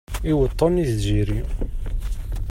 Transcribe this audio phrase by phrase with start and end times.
[0.31, 1.39] Iweṭṭen i tziri